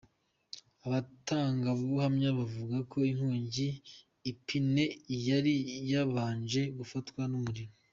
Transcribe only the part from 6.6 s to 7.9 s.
gufatwa n’umuriro.